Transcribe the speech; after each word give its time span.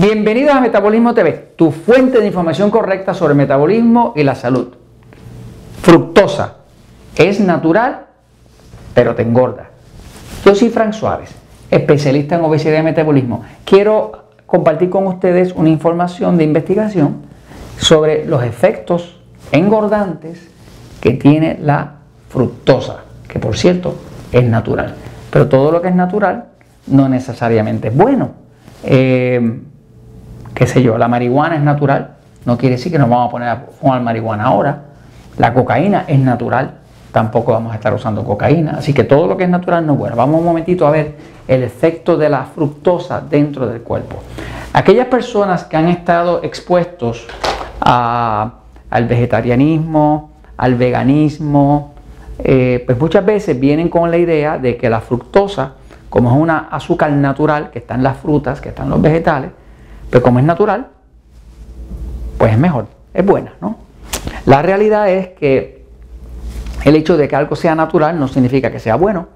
Bienvenidos 0.00 0.54
a 0.54 0.62
Metabolismo 0.62 1.12
TV, 1.12 1.52
tu 1.56 1.70
fuente 1.70 2.20
de 2.20 2.26
información 2.26 2.70
correcta 2.70 3.12
sobre 3.12 3.34
metabolismo 3.34 4.14
y 4.16 4.22
la 4.22 4.34
salud. 4.34 4.68
Fructosa 5.82 6.56
es 7.16 7.38
natural, 7.38 8.06
pero 8.94 9.14
te 9.14 9.20
engorda. 9.20 9.68
Yo 10.42 10.54
soy 10.54 10.70
Frank 10.70 10.94
Suárez, 10.94 11.34
especialista 11.70 12.36
en 12.36 12.44
obesidad 12.44 12.80
y 12.80 12.82
metabolismo. 12.82 13.44
Quiero 13.66 14.30
compartir 14.46 14.88
con 14.88 15.06
ustedes 15.06 15.52
una 15.52 15.68
información 15.68 16.38
de 16.38 16.44
investigación 16.44 17.16
sobre 17.76 18.24
los 18.24 18.42
efectos 18.42 19.20
engordantes 19.52 20.48
que 21.02 21.10
tiene 21.10 21.58
la 21.60 21.96
fructosa, 22.30 23.00
que 23.28 23.38
por 23.38 23.54
cierto 23.54 23.96
es 24.32 24.44
natural. 24.44 24.94
Pero 25.30 25.46
todo 25.50 25.70
lo 25.70 25.82
que 25.82 25.88
es 25.88 25.94
natural 25.94 26.46
no 26.86 27.06
necesariamente 27.06 27.88
es 27.88 27.94
bueno. 27.94 28.30
Eh, 28.82 29.60
qué 30.60 30.66
sé 30.66 30.82
yo, 30.82 30.98
la 30.98 31.08
marihuana 31.08 31.56
es 31.56 31.62
natural, 31.62 32.16
no 32.44 32.58
quiere 32.58 32.76
decir 32.76 32.92
que 32.92 32.98
nos 32.98 33.08
vamos 33.08 33.28
a 33.28 33.30
poner 33.30 33.48
a 33.48 33.56
fumar 33.80 34.02
marihuana 34.02 34.44
ahora. 34.44 34.82
La 35.38 35.54
cocaína 35.54 36.04
es 36.06 36.18
natural, 36.18 36.72
tampoco 37.12 37.52
vamos 37.52 37.72
a 37.72 37.76
estar 37.76 37.94
usando 37.94 38.22
cocaína. 38.22 38.72
Así 38.72 38.92
que 38.92 39.04
todo 39.04 39.26
lo 39.26 39.38
que 39.38 39.44
es 39.44 39.48
natural 39.48 39.86
no 39.86 39.94
es 39.94 39.98
bueno. 39.98 40.16
Vamos 40.16 40.38
un 40.38 40.44
momentito 40.44 40.86
a 40.86 40.90
ver 40.90 41.16
el 41.48 41.62
efecto 41.62 42.18
de 42.18 42.28
la 42.28 42.44
fructosa 42.44 43.22
dentro 43.22 43.66
del 43.66 43.80
cuerpo. 43.80 44.16
Aquellas 44.74 45.06
personas 45.06 45.64
que 45.64 45.78
han 45.78 45.88
estado 45.88 46.42
expuestos 46.42 47.26
al 47.80 49.06
vegetarianismo, 49.08 50.32
al 50.58 50.74
veganismo, 50.74 51.94
eh, 52.38 52.82
pues 52.84 53.00
muchas 53.00 53.24
veces 53.24 53.58
vienen 53.58 53.88
con 53.88 54.10
la 54.10 54.18
idea 54.18 54.58
de 54.58 54.76
que 54.76 54.90
la 54.90 55.00
fructosa, 55.00 55.72
como 56.10 56.30
es 56.30 56.36
una 56.36 56.68
azúcar 56.70 57.12
natural 57.12 57.70
que 57.70 57.78
está 57.78 57.94
en 57.94 58.02
las 58.02 58.18
frutas, 58.18 58.60
que 58.60 58.68
están 58.68 58.90
los 58.90 59.00
vegetales, 59.00 59.52
pero 60.10 60.22
como 60.22 60.38
es 60.38 60.44
natural, 60.44 60.88
pues 62.36 62.52
es 62.52 62.58
mejor, 62.58 62.86
es 63.14 63.24
buena, 63.24 63.54
¿no? 63.60 63.78
La 64.46 64.62
realidad 64.62 65.08
es 65.10 65.28
que 65.28 65.84
el 66.84 66.96
hecho 66.96 67.16
de 67.16 67.28
que 67.28 67.36
algo 67.36 67.56
sea 67.56 67.74
natural 67.74 68.18
no 68.18 68.28
significa 68.28 68.70
que 68.70 68.80
sea 68.80 68.96
bueno. 68.96 69.28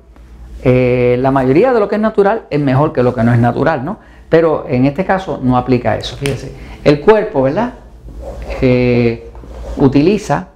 Eh, 0.63 1.17
la 1.21 1.31
mayoría 1.31 1.73
de 1.73 1.81
lo 1.81 1.89
que 1.89 1.97
es 1.97 2.01
natural 2.01 2.47
es 2.51 2.59
mejor 2.59 2.93
que 2.93 3.03
lo 3.03 3.15
que 3.15 3.23
no 3.23 3.33
es 3.33 3.39
natural, 3.39 3.85
¿no? 3.85 3.99
Pero 4.29 4.67
en 4.69 4.87
este 4.87 5.05
caso 5.05 5.39
no 5.43 5.57
aplica 5.57 5.97
eso. 5.97 6.17
Fíjese, 6.17 6.53
el 6.83 7.01
cuerpo, 7.01 7.43
¿verdad? 7.43 7.75
Eh, 8.61 9.31
utiliza 9.77 10.49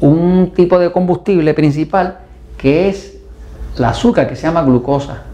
un 0.00 0.52
tipo 0.54 0.78
de 0.78 0.90
combustible 0.90 1.54
principal 1.54 2.18
que 2.56 2.88
es 2.88 3.18
el 3.76 3.84
azúcar 3.84 4.28
que 4.28 4.36
se 4.36 4.46
llama 4.46 4.62
glucosa. 4.62 5.24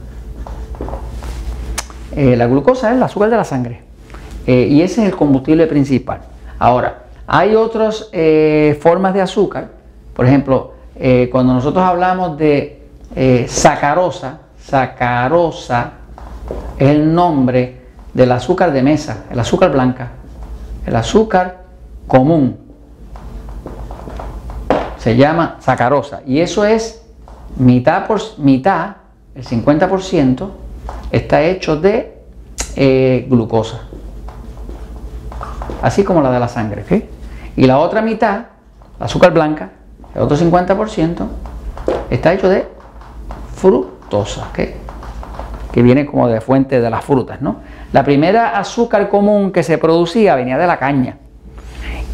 Eh, 2.16 2.36
la 2.36 2.46
glucosa 2.46 2.90
es 2.90 2.96
el 2.96 3.02
azúcar 3.02 3.30
de 3.30 3.36
la 3.36 3.44
sangre 3.44 3.82
eh, 4.46 4.66
y 4.68 4.82
ese 4.82 5.02
es 5.02 5.08
el 5.08 5.16
combustible 5.16 5.66
principal. 5.66 6.20
Ahora, 6.58 7.04
hay 7.26 7.54
otras 7.54 8.08
eh, 8.12 8.78
formas 8.82 9.14
de 9.14 9.22
azúcar, 9.22 9.68
por 10.14 10.26
ejemplo, 10.26 10.74
cuando 11.32 11.54
nosotros 11.54 11.82
hablamos 11.82 12.36
de 12.36 12.82
sacarosa, 13.48 14.40
sacarosa 14.62 15.92
es 16.76 16.90
el 16.90 17.14
nombre 17.14 17.80
del 18.12 18.30
azúcar 18.30 18.70
de 18.70 18.82
mesa, 18.82 19.24
el 19.30 19.40
azúcar 19.40 19.72
blanca, 19.72 20.10
el 20.84 20.94
azúcar 20.94 21.62
común. 22.06 22.58
Se 24.98 25.16
llama 25.16 25.56
sacarosa 25.60 26.20
y 26.26 26.40
eso 26.40 26.66
es 26.66 27.02
mitad 27.56 28.06
por 28.06 28.20
mitad, 28.36 28.96
el 29.34 29.42
50% 29.42 30.50
está 31.10 31.42
hecho 31.42 31.76
de 31.76 32.18
eh, 32.76 33.26
glucosa, 33.28 33.82
así 35.82 36.04
como 36.04 36.22
la 36.22 36.30
de 36.30 36.40
la 36.40 36.48
sangre. 36.48 36.84
Y 37.56 37.66
la 37.66 37.78
otra 37.78 38.00
mitad, 38.02 38.46
la 38.98 39.06
azúcar 39.06 39.32
blanca, 39.32 39.70
el 40.14 40.22
otro 40.22 40.36
50%, 40.36 41.26
está 42.10 42.32
hecho 42.32 42.48
de 42.48 42.66
fructosa, 43.54 44.48
que 44.52 45.82
viene 45.82 46.06
como 46.06 46.28
de 46.28 46.40
fuente 46.40 46.80
de 46.80 46.90
las 46.90 47.04
frutas. 47.04 47.40
¿no? 47.40 47.56
La 47.92 48.04
primera 48.04 48.58
azúcar 48.58 49.08
común 49.08 49.50
que 49.50 49.62
se 49.62 49.78
producía 49.78 50.36
venía 50.36 50.56
de 50.58 50.66
la 50.66 50.78
caña. 50.78 51.18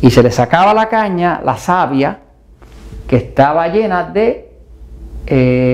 Y 0.00 0.10
se 0.10 0.22
le 0.22 0.30
sacaba 0.30 0.72
la 0.74 0.88
caña, 0.88 1.40
la 1.44 1.56
savia, 1.56 2.18
que 3.06 3.16
estaba 3.16 3.68
llena 3.68 4.04
de 4.04 4.50
eh, 5.26 5.65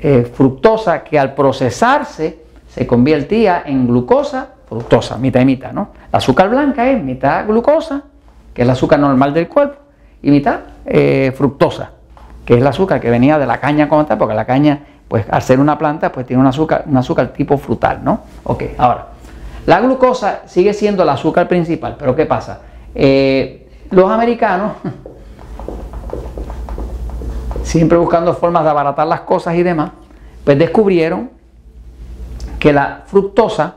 eh, 0.00 0.30
fructosa 0.32 1.02
que 1.02 1.18
al 1.18 1.34
procesarse 1.34 2.38
se 2.68 2.86
convertía 2.86 3.62
en 3.66 3.86
glucosa, 3.86 4.48
fructosa, 4.68 5.16
mitad 5.18 5.40
y 5.40 5.44
mitad, 5.44 5.72
¿no? 5.72 5.88
La 6.12 6.18
azúcar 6.18 6.48
blanca 6.48 6.88
es 6.88 7.02
mitad 7.02 7.46
glucosa, 7.46 8.02
que 8.54 8.62
es 8.62 8.66
el 8.66 8.70
azúcar 8.70 9.00
normal 9.00 9.34
del 9.34 9.48
cuerpo, 9.48 9.78
y 10.22 10.30
mitad 10.30 10.60
eh, 10.86 11.32
fructosa, 11.36 11.90
que 12.44 12.54
es 12.54 12.60
el 12.60 12.66
azúcar 12.66 13.00
que 13.00 13.10
venía 13.10 13.38
de 13.38 13.46
la 13.46 13.58
caña 13.58 13.88
como 13.88 14.04
tal, 14.06 14.18
porque 14.18 14.34
la 14.34 14.44
caña, 14.44 14.80
pues 15.08 15.24
al 15.30 15.42
ser 15.42 15.58
una 15.58 15.78
planta, 15.78 16.12
pues 16.12 16.26
tiene 16.26 16.40
un 16.40 16.46
azúcar, 16.46 16.84
un 16.86 16.96
azúcar 16.96 17.28
tipo 17.28 17.56
frutal, 17.56 18.00
¿no? 18.04 18.20
Ok, 18.44 18.64
ahora, 18.78 19.08
la 19.66 19.80
glucosa 19.80 20.42
sigue 20.46 20.72
siendo 20.72 21.02
el 21.02 21.08
azúcar 21.08 21.48
principal, 21.48 21.96
pero 21.98 22.14
¿qué 22.14 22.26
pasa? 22.26 22.60
Eh, 22.94 23.68
los 23.90 24.10
americanos 24.10 24.72
siempre 27.68 27.98
buscando 27.98 28.32
formas 28.32 28.64
de 28.64 28.70
abaratar 28.70 29.06
las 29.06 29.20
cosas 29.20 29.54
y 29.54 29.62
demás, 29.62 29.90
pues 30.42 30.58
descubrieron 30.58 31.30
que 32.58 32.72
la 32.72 33.02
fructosa 33.06 33.76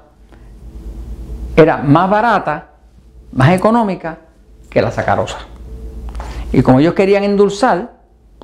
era 1.57 1.77
más 1.77 2.09
barata, 2.09 2.69
más 3.33 3.51
económica 3.51 4.17
que 4.69 4.81
la 4.81 4.91
sacarosa. 4.91 5.39
Y 6.53 6.61
como 6.61 6.79
ellos 6.79 6.93
querían 6.93 7.25
endulzar, 7.25 7.91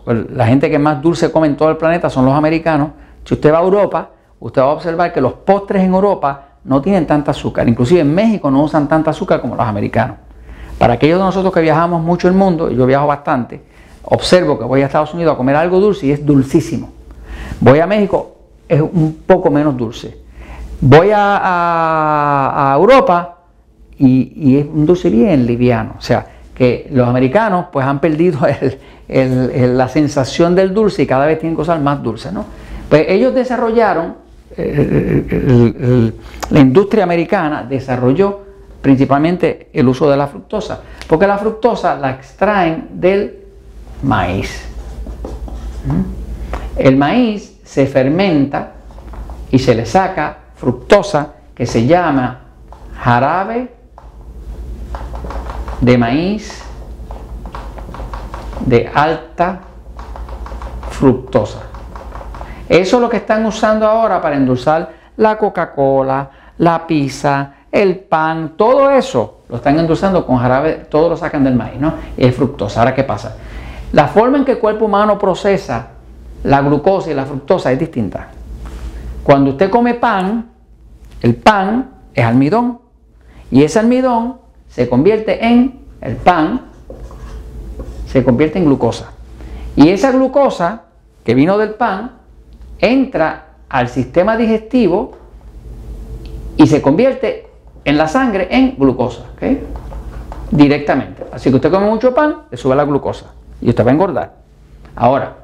pues 0.03 0.29
la 0.31 0.47
gente 0.47 0.69
que 0.69 0.79
más 0.79 1.01
dulce 1.01 1.31
come 1.31 1.47
en 1.47 1.55
todo 1.55 1.69
el 1.69 1.77
planeta 1.77 2.09
son 2.09 2.25
los 2.25 2.33
americanos. 2.33 2.89
Si 3.23 3.33
usted 3.33 3.53
va 3.53 3.59
a 3.59 3.63
Europa, 3.63 4.09
usted 4.41 4.61
va 4.61 4.65
a 4.65 4.71
observar 4.73 5.13
que 5.13 5.21
los 5.21 5.31
postres 5.33 5.83
en 5.83 5.93
Europa 5.93 6.43
no 6.65 6.81
tienen 6.81 7.07
tanta 7.07 7.31
azúcar. 7.31 7.69
Inclusive 7.69 8.01
en 8.01 8.13
México 8.13 8.51
no 8.51 8.63
usan 8.63 8.89
tanta 8.89 9.11
azúcar 9.11 9.39
como 9.39 9.55
los 9.55 9.65
americanos. 9.65 10.17
Para 10.77 10.95
aquellos 10.95 11.19
de 11.19 11.23
nosotros 11.23 11.53
que 11.53 11.61
viajamos 11.61 12.01
mucho 12.03 12.27
el 12.27 12.33
mundo, 12.33 12.69
yo 12.69 12.85
viajo 12.85 13.07
bastante, 13.07 13.76
observo 14.09 14.57
que 14.57 14.65
voy 14.65 14.81
a 14.81 14.85
Estados 14.85 15.13
Unidos 15.13 15.33
a 15.33 15.37
comer 15.37 15.55
algo 15.55 15.79
dulce 15.79 16.07
y 16.07 16.11
es 16.11 16.25
dulcísimo. 16.25 16.89
Voy 17.59 17.79
a 17.79 17.87
México, 17.87 18.37
es 18.67 18.81
un 18.81 19.19
poco 19.25 19.49
menos 19.49 19.75
dulce. 19.75 20.17
Voy 20.79 21.09
a, 21.13 22.73
Europa 22.77 23.39
y, 23.97 24.57
es 24.57 24.65
un 24.65 24.85
dulce 24.85 25.09
bien 25.09 25.45
liviano. 25.45 25.95
O 25.97 26.01
sea, 26.01 26.25
que 26.53 26.87
los 26.91 27.07
americanos 27.07 27.65
pues 27.71 27.85
han 27.85 27.99
perdido 27.99 28.39
la 29.07 29.87
sensación 29.89 30.55
del 30.55 30.73
dulce 30.73 31.03
y 31.03 31.07
cada 31.07 31.25
vez 31.25 31.39
tienen 31.39 31.55
cosas 31.55 31.81
más 31.81 32.01
dulces. 32.01 32.31
¿no? 32.31 32.45
Pues 32.89 33.05
ellos 33.09 33.33
desarrollaron, 33.33 34.15
la 36.49 36.59
industria 36.59 37.03
americana 37.03 37.65
desarrolló 37.67 38.41
principalmente 38.81 39.69
el 39.73 39.87
uso 39.87 40.09
de 40.09 40.15
la 40.15 40.27
fructosa, 40.27 40.81
porque 41.07 41.27
la 41.27 41.37
fructosa 41.37 41.95
la 41.97 42.11
extraen 42.11 42.87
del 42.93 43.46
maíz. 44.03 44.63
El 46.75 46.97
maíz 46.97 47.59
se 47.63 47.87
fermenta 47.87 48.71
y 49.51 49.59
se 49.59 49.75
le 49.75 49.85
saca 49.85 50.37
fructosa 50.55 51.33
que 51.55 51.65
se 51.65 51.85
llama 51.85 52.41
jarabe 52.99 53.71
de 55.81 55.97
maíz 55.97 56.63
de 58.65 58.89
alta 58.93 59.59
fructosa. 60.89 61.61
Eso 62.67 62.97
es 62.97 63.01
lo 63.01 63.09
que 63.09 63.17
están 63.17 63.45
usando 63.45 63.87
ahora 63.87 64.21
para 64.21 64.35
endulzar 64.35 64.91
la 65.17 65.37
Coca-Cola, 65.37 66.29
la 66.57 66.85
pizza, 66.85 67.53
el 67.71 67.99
pan, 67.99 68.53
todo 68.57 68.89
eso 68.91 69.41
lo 69.49 69.57
están 69.57 69.79
endulzando 69.79 70.25
con 70.25 70.37
jarabe, 70.37 70.85
todo 70.89 71.09
lo 71.09 71.17
sacan 71.17 71.43
del 71.43 71.55
maíz, 71.55 71.79
¿no? 71.79 71.93
Es 72.17 72.35
fructosa. 72.35 72.79
Ahora, 72.81 72.93
¿qué 72.93 73.03
pasa? 73.03 73.35
La 73.93 74.07
forma 74.07 74.37
en 74.37 74.45
que 74.45 74.53
el 74.53 74.59
cuerpo 74.59 74.85
humano 74.85 75.17
procesa 75.17 75.91
la 76.43 76.61
glucosa 76.61 77.11
y 77.11 77.13
la 77.13 77.25
fructosa 77.25 77.71
es 77.71 77.79
distinta. 77.79 78.27
Cuando 79.23 79.51
usted 79.51 79.69
come 79.69 79.93
pan, 79.93 80.49
el 81.21 81.35
pan 81.35 81.89
es 82.13 82.25
almidón 82.25 82.79
y 83.49 83.63
ese 83.63 83.79
almidón 83.79 84.37
se 84.67 84.89
convierte 84.89 85.45
en 85.45 85.79
el 86.01 86.15
pan, 86.17 86.61
se 88.07 88.23
convierte 88.23 88.59
en 88.59 88.65
glucosa. 88.65 89.11
Y 89.75 89.89
esa 89.89 90.11
glucosa 90.11 90.83
que 91.23 91.33
vino 91.33 91.57
del 91.57 91.71
pan 91.71 92.11
entra 92.79 93.47
al 93.69 93.89
sistema 93.89 94.35
digestivo 94.37 95.17
y 96.57 96.67
se 96.67 96.81
convierte 96.81 97.47
en 97.85 97.97
la 97.97 98.07
sangre 98.07 98.47
en 98.51 98.75
glucosa, 98.77 99.25
directamente. 100.51 101.25
Así 101.31 101.49
que 101.49 101.55
usted 101.55 101.71
come 101.71 101.87
mucho 101.87 102.13
pan, 102.13 102.43
le 102.51 102.57
sube 102.57 102.75
la 102.75 102.83
glucosa 102.83 103.36
y 103.67 103.71
usted 103.71 103.85
va 103.85 103.89
a 103.89 103.93
engordar. 103.93 104.31
Ahora, 104.95 105.35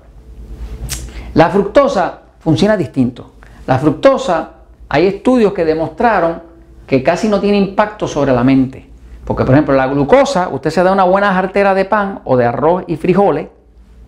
la 1.33 1.49
fructosa 1.49 2.21
funciona 2.39 2.77
distinto. 2.77 3.33
La 3.67 3.77
fructosa, 3.77 4.51
hay 4.87 5.07
estudios 5.07 5.51
que 5.51 5.65
demostraron 5.65 6.41
que 6.87 7.03
casi 7.03 7.27
no 7.27 7.41
tiene 7.41 7.57
impacto 7.57 8.07
sobre 8.07 8.31
la 8.31 8.41
mente. 8.41 8.89
Porque, 9.25 9.43
por 9.43 9.53
ejemplo, 9.53 9.75
la 9.75 9.87
glucosa, 9.87 10.47
usted 10.47 10.69
se 10.69 10.81
da 10.83 10.93
una 10.93 11.03
buena 11.03 11.33
jartera 11.33 11.73
de 11.73 11.83
pan 11.83 12.21
o 12.23 12.37
de 12.37 12.45
arroz 12.45 12.85
y 12.87 12.95
frijoles, 12.95 13.49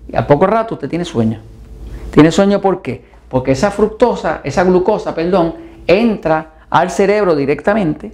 y 0.07 0.15
a 0.15 0.25
poco 0.25 0.47
rato 0.47 0.75
usted 0.75 0.88
tiene 0.88 1.03
sueño. 1.03 1.41
¿Tiene 2.11 2.31
sueño 2.31 2.61
por 2.61 2.81
qué? 2.81 3.03
Porque 3.27 3.51
esa 3.51 3.69
fructosa, 3.69 4.39
esa 4.45 4.63
glucosa, 4.63 5.13
perdón, 5.13 5.56
entra 5.88 6.51
al 6.69 6.89
cerebro 6.89 7.35
directamente, 7.35 8.13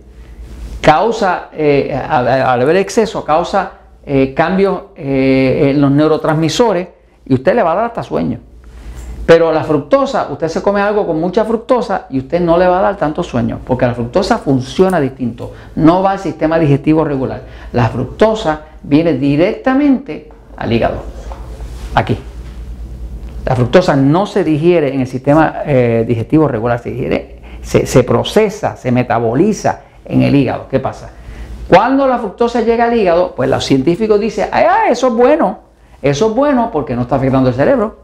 causa, 0.82 1.50
eh, 1.54 1.96
al, 1.96 2.28
haber 2.60 2.78
exceso, 2.78 3.24
causa 3.24 3.81
eh, 4.06 4.34
cambios 4.34 4.82
eh, 4.96 5.72
en 5.72 5.82
los 5.82 5.92
neurotransmisores 5.92 6.88
y 7.26 7.34
usted 7.34 7.54
le 7.54 7.64
va 7.64 7.74
a 7.74 7.76
dar 7.76 7.86
hasta 7.86 8.04
sueño. 8.04 8.40
Pero 9.26 9.52
la 9.52 9.64
fructosa, 9.64 10.28
usted 10.32 10.48
se 10.48 10.62
come 10.62 10.82
algo 10.82 11.06
con 11.06 11.20
mucha 11.20 11.46
fructosa 11.46 12.08
y 12.10 12.20
usted 12.20 12.42
no 12.42 12.58
le 12.58 12.68
va 12.68 12.80
a 12.80 12.82
dar 12.82 12.98
tanto 12.98 13.22
sueño, 13.22 13.60
porque 13.66 13.86
la 13.86 13.94
fructosa 13.94 14.40
funciona 14.40 15.00
distinto, 15.00 15.54
no 15.76 16.02
va 16.02 16.12
al 16.12 16.20
sistema 16.20 16.58
digestivo 16.58 17.04
regular. 17.04 17.44
La 17.72 17.88
fructosa 17.90 18.62
viene 18.84 19.14
directamente 19.14 20.30
al 20.58 20.74
hígado, 20.74 21.04
aquí. 21.94 22.18
La 23.46 23.56
fructosa 23.56 23.96
no 23.96 24.26
se 24.26 24.44
digiere 24.44 24.94
en 24.94 25.02
el 25.02 25.08
sistema 25.08 25.62
eh, 25.66 26.04
digestivo 26.08 26.48
regular, 26.48 26.80
se 26.80 26.90
digiere, 26.90 27.40
se, 27.62 27.86
se 27.86 28.04
procesa, 28.04 28.76
se 28.76 28.92
metaboliza 28.92 29.82
en 30.04 30.24
el 30.24 30.36
hígado. 30.36 30.68
¿Qué 30.70 30.80
pasa? 30.80 31.12
Cuando 31.72 32.06
la 32.06 32.20
fructosa 32.20 32.60
llega 32.60 32.84
al 32.84 32.98
hígado, 32.98 33.34
pues 33.34 33.50
los 33.50 33.64
científicos 33.64 34.20
dicen, 34.20 34.50
ah, 34.52 34.88
eso 34.90 35.08
es 35.08 35.14
bueno, 35.14 35.60
eso 36.02 36.28
es 36.28 36.36
bueno 36.36 36.70
porque 36.70 36.98
no 36.98 37.04
está 37.04 37.16
afectando 37.16 37.48
el 37.48 37.56
cerebro 37.56 37.96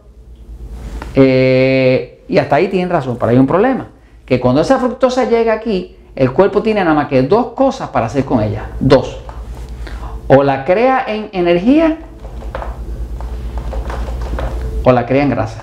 eh, 1.14 2.24
y 2.30 2.38
hasta 2.38 2.56
ahí 2.56 2.70
tienen 2.70 2.90
razón, 2.90 3.18
pero 3.20 3.32
hay 3.32 3.38
un 3.38 3.46
problema. 3.46 3.88
Que 4.26 4.40
cuando 4.40 4.62
esa 4.62 4.78
fructosa 4.78 5.26
llega 5.26 5.52
aquí, 5.52 5.98
el 6.16 6.32
cuerpo 6.32 6.64
tiene 6.64 6.82
nada 6.82 6.96
más 6.96 7.10
que 7.10 7.22
dos 7.24 7.48
cosas 7.48 7.90
para 7.90 8.06
hacer 8.06 8.24
con 8.24 8.42
ella. 8.42 8.68
Dos. 8.80 9.20
O 10.30 10.44
la 10.44 10.64
crea 10.64 11.04
en 11.06 11.30
energía 11.34 11.98
o 14.86 14.92
la 14.94 15.06
crea 15.06 15.24
en 15.24 15.30
grasa. 15.30 15.62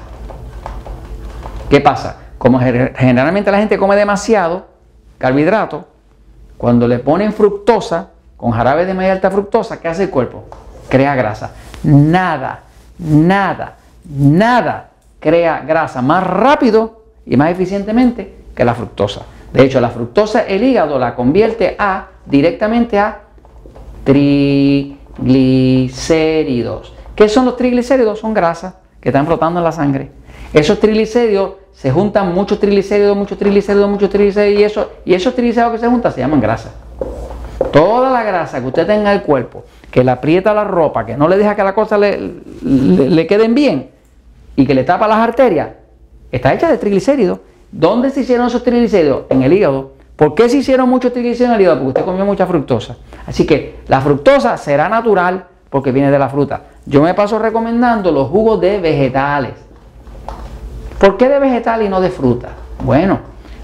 ¿Qué 1.71 1.81
pasa? 1.81 2.19
Como 2.37 2.61
generalmente 2.61 3.51
la 3.51 3.57
gente 3.57 3.79
come 3.79 3.97
demasiado 3.97 4.67
carbohidrato, 5.17 5.87
cuando 6.57 6.89
le 6.89 6.99
ponen 6.99 7.33
fructosa, 7.33 8.11
con 8.37 8.53
jarabe 8.53 8.87
de 8.87 8.95
media 8.95 9.13
alta 9.13 9.31
fructosa, 9.31 9.81
¿qué 9.81 9.89
hace 9.89 10.05
el 10.05 10.11
cuerpo? 10.11 10.45
Crea 10.89 11.15
grasa. 11.15 11.53
Nada, 11.83 12.63
nada, 12.99 13.77
nada 14.05 14.91
crea 15.25 15.65
grasa 15.67 16.03
más 16.03 16.23
rápido 16.23 17.01
y 17.25 17.39
más 17.39 17.51
eficientemente 17.51 18.35
que 18.55 18.63
la 18.63 18.75
fructosa. 18.75 19.23
De 19.55 19.65
hecho, 19.65 19.81
la 19.81 19.89
fructosa 19.89 20.43
el 20.43 20.63
hígado 20.63 20.99
la 20.99 21.15
convierte 21.15 21.77
a 21.79 22.09
directamente 22.27 22.99
a 22.99 23.23
triglicéridos. 24.05 26.93
¿Qué 27.17 27.31
son 27.31 27.47
los 27.47 27.57
triglicéridos? 27.57 28.19
Son 28.19 28.35
grasas 28.35 28.75
que 29.01 29.09
están 29.09 29.25
flotando 29.25 29.61
en 29.61 29.65
la 29.65 29.73
sangre. 29.73 30.11
Esos 30.53 30.79
triglicéridos 30.79 31.55
se 31.75 31.91
juntan 31.91 32.33
muchos 32.33 32.59
triglicéridos, 32.59 33.17
muchos 33.17 33.37
triglicéridos, 33.37 33.91
muchos 33.91 34.09
triglicéridos 34.09 34.61
y, 34.61 34.65
eso, 34.65 34.91
y 35.05 35.15
esos 35.15 35.35
triglicéridos 35.35 35.75
que 35.75 35.81
se 35.81 35.89
juntan 35.89 36.13
se 36.13 36.21
llaman 36.21 36.41
grasa. 36.41 36.73
Toda 37.73 38.11
la 38.11 38.23
grasa 38.23 38.61
que 38.61 38.67
usted 38.67 38.87
tenga 38.87 39.13
en 39.13 39.19
el 39.19 39.23
cuerpo, 39.23 39.65
que 39.91 40.03
le 40.03 40.11
aprieta 40.11 40.55
la 40.55 40.65
ropa, 40.65 41.05
que 41.05 41.17
no 41.17 41.29
le 41.29 41.37
deja 41.37 41.55
que 41.55 41.63
las 41.63 41.73
cosas 41.75 42.01
le, 42.01 42.19
le, 42.63 43.11
le 43.11 43.27
queden 43.27 43.55
bien, 43.55 43.91
y 44.57 44.67
que 44.67 44.75
le 44.75 44.85
tapa 44.85 45.09
las 45.09 45.19
arterias, 45.19 45.71
está 46.31 46.55
hecha 46.55 46.71
de 46.71 46.79
triglicéridos. 46.79 47.41
¿Dónde 47.73 48.11
se 48.11 48.21
hicieron 48.21 48.47
esos 48.47 48.63
triglicéridos? 48.63 49.25
En 49.29 49.43
el 49.43 49.53
hígado. 49.53 49.93
¿Por 50.17 50.35
qué 50.35 50.49
se 50.49 50.59
hicieron 50.59 50.89
muchos 50.89 51.13
triglicéridos 51.13 51.51
en 51.51 51.55
el 51.57 51.61
hígado? 51.63 51.79
Porque 51.79 51.89
usted 51.89 52.05
comió 52.05 52.25
mucha 52.25 52.47
fructosa. 52.47 52.97
Así 53.27 53.45
que 53.47 53.81
la 53.89 54.01
fructosa 54.01 54.57
será 54.57 54.89
natural 54.89 55.47
porque 55.71 55.91
viene 55.91 56.13
de 56.13 56.19
la 56.19 56.29
fruta. 56.29 56.63
Yo 56.87 57.03
me 57.03 57.15
paso 57.15 57.39
recomendando 57.39 58.13
los 58.13 58.29
jugos 58.29 58.61
de 58.61 58.79
vegetales. 58.79 59.55
¿Por 60.99 61.17
qué 61.17 61.29
de 61.29 61.39
vegetal 61.39 61.83
y 61.83 61.89
no 61.89 62.01
de 62.01 62.11
fruta? 62.11 62.51
Bueno, 62.83 63.19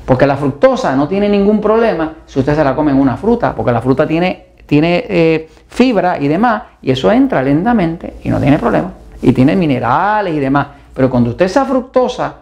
porque 0.05 0.27
la 0.27 0.37
fructosa 0.37 0.94
no 0.97 1.06
tiene 1.09 1.29
ningún 1.29 1.61
problema 1.61 2.15
si 2.27 2.41
usted 2.41 2.55
se 2.55 2.65
la 2.65 2.75
come 2.75 2.91
en 2.91 2.99
una 2.99 3.17
fruta, 3.17 3.55
porque 3.55 3.73
la 3.73 3.81
fruta 3.81 4.06
tiene, 4.06 4.47
tiene 4.67 5.05
eh, 5.09 5.49
fibra 5.69 6.19
y 6.19 6.29
demás, 6.29 6.62
y 6.82 6.91
eso 6.91 7.11
entra 7.12 7.43
lentamente 7.43 8.15
y 8.25 8.29
no 8.29 8.41
tiene 8.41 8.59
problema. 8.59 8.93
Y 9.23 9.32
tiene 9.32 9.55
minerales 9.55 10.35
y 10.35 10.41
demás. 10.41 10.67
Pero 10.94 11.09
cuando 11.11 11.31
usted 11.31 11.44
esa 11.44 11.65
fructosa 11.65 12.35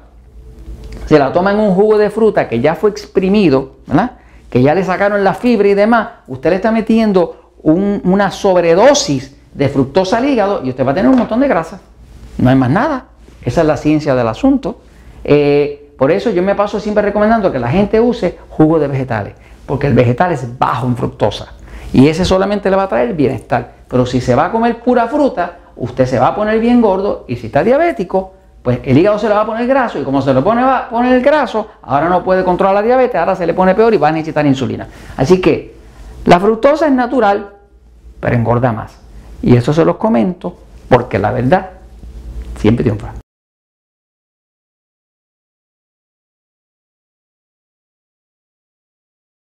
se 1.06 1.18
la 1.18 1.32
toma 1.32 1.52
en 1.52 1.58
un 1.58 1.74
jugo 1.74 1.98
de 1.98 2.10
fruta 2.10 2.48
que 2.48 2.60
ya 2.60 2.74
fue 2.74 2.90
exprimido, 2.90 3.76
¿verdad? 3.86 4.12
que 4.50 4.62
ya 4.62 4.74
le 4.74 4.84
sacaron 4.84 5.22
la 5.24 5.34
fibra 5.34 5.68
y 5.68 5.74
demás, 5.74 6.08
usted 6.26 6.50
le 6.50 6.56
está 6.56 6.70
metiendo 6.70 7.52
una 7.62 8.30
sobredosis 8.30 9.36
de 9.52 9.68
fructosa 9.68 10.18
al 10.18 10.24
hígado 10.26 10.62
y 10.64 10.70
usted 10.70 10.86
va 10.86 10.92
a 10.92 10.94
tener 10.94 11.10
un 11.10 11.18
montón 11.18 11.40
de 11.40 11.48
grasa. 11.48 11.80
No 12.38 12.48
hay 12.48 12.56
más 12.56 12.70
nada. 12.70 13.04
Esa 13.48 13.62
es 13.62 13.66
la 13.66 13.78
ciencia 13.78 14.14
del 14.14 14.28
asunto. 14.28 14.78
Eh, 15.24 15.94
por 15.96 16.10
eso 16.10 16.28
yo 16.28 16.42
me 16.42 16.54
paso 16.54 16.78
siempre 16.78 17.02
recomendando 17.02 17.50
que 17.50 17.58
la 17.58 17.68
gente 17.68 17.98
use 17.98 18.36
jugo 18.50 18.78
de 18.78 18.88
vegetales, 18.88 19.32
porque 19.64 19.86
el 19.86 19.94
vegetal 19.94 20.32
es 20.32 20.58
bajo 20.58 20.86
en 20.86 20.94
fructosa 20.94 21.54
y 21.94 22.08
ese 22.08 22.26
solamente 22.26 22.68
le 22.68 22.76
va 22.76 22.82
a 22.82 22.88
traer 22.88 23.14
bienestar. 23.14 23.72
Pero 23.88 24.04
si 24.04 24.20
se 24.20 24.34
va 24.34 24.44
a 24.44 24.52
comer 24.52 24.80
pura 24.80 25.08
fruta, 25.08 25.56
usted 25.76 26.04
se 26.04 26.18
va 26.18 26.28
a 26.28 26.34
poner 26.34 26.60
bien 26.60 26.82
gordo 26.82 27.24
y 27.26 27.36
si 27.36 27.46
está 27.46 27.64
diabético, 27.64 28.34
pues 28.62 28.80
el 28.84 28.98
hígado 28.98 29.18
se 29.18 29.28
le 29.28 29.34
va 29.34 29.40
a 29.40 29.46
poner 29.46 29.66
graso 29.66 29.98
y 29.98 30.04
como 30.04 30.20
se 30.20 30.34
le 30.34 30.42
pone, 30.42 30.62
va 30.62 30.78
a 30.80 30.88
poner 30.90 31.14
el 31.14 31.22
graso, 31.22 31.68
ahora 31.80 32.10
no 32.10 32.22
puede 32.22 32.44
controlar 32.44 32.74
la 32.74 32.82
diabetes, 32.82 33.16
ahora 33.16 33.34
se 33.34 33.46
le 33.46 33.54
pone 33.54 33.74
peor 33.74 33.94
y 33.94 33.96
va 33.96 34.08
a 34.08 34.12
necesitar 34.12 34.44
insulina. 34.44 34.86
Así 35.16 35.40
que 35.40 35.74
la 36.26 36.38
fructosa 36.38 36.86
es 36.86 36.92
natural, 36.92 37.48
pero 38.20 38.36
engorda 38.36 38.72
más. 38.72 38.98
Y 39.40 39.56
eso 39.56 39.72
se 39.72 39.86
los 39.86 39.96
comento 39.96 40.54
porque 40.90 41.18
la 41.18 41.30
verdad 41.30 41.70
siempre 42.58 42.84
triunfa. 42.84 43.17